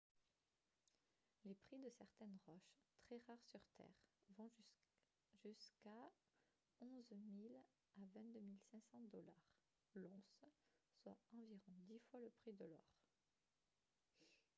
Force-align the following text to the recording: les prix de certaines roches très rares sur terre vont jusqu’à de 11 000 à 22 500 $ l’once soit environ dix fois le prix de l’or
les 1.45 1.53
prix 1.53 1.77
de 1.77 1.91
certaines 1.91 2.35
roches 2.47 2.73
très 3.05 3.21
rares 3.27 3.45
sur 3.45 3.59
terre 3.77 4.01
vont 4.35 4.49
jusqu’à 5.43 5.91
de 6.81 6.87
11 6.97 7.05
000 7.19 7.53
à 7.97 8.01
22 8.15 8.39
500 8.71 8.97
$ 9.13 9.23
l’once 9.93 10.41
soit 11.03 11.19
environ 11.31 11.71
dix 11.87 11.99
fois 12.09 12.19
le 12.19 12.31
prix 12.31 12.53
de 12.53 12.65
l’or 12.65 12.87